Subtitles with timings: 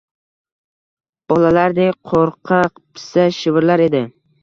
[1.35, 4.07] Bolalardek qo’rqa-pisa shivirlar edi: